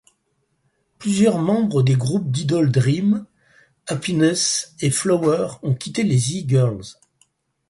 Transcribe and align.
Plusieurs 0.97 1.37
membres 1.37 1.83
des 1.83 1.93
groupes 1.93 2.31
d'idoles 2.31 2.71
Dream, 2.71 3.27
Happiness 3.85 4.73
et 4.79 4.89
Flower 4.89 5.49
ont 5.61 5.75
quitté 5.75 6.01
les 6.01 6.17
E-Girls. 6.39 6.95